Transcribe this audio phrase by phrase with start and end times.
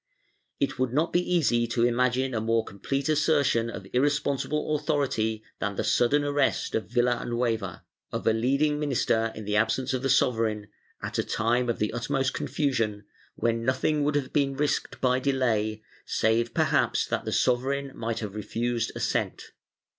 [0.59, 5.75] It would not be easy to imagine a more complete assertion of irresponsible authority than
[5.75, 10.69] the sudden arrest of Villanueva— of a leading minister in the absence of the sovereign,
[11.03, 15.83] at a time of the utmost confusion, when nothing would have been risked by delay,
[16.03, 19.51] save perhaps that the sovereign might have refused assent.